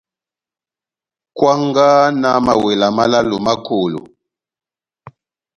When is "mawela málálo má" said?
2.45-3.53